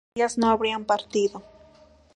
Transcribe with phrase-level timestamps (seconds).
[0.15, 1.43] ellas no habrían partido